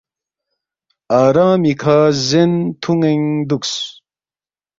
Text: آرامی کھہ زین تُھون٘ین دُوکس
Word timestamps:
آرامی 1.21 1.73
کھہ 1.81 1.95
زین 2.27 2.51
تُھون٘ین 2.81 3.23
دُوکس 3.47 3.73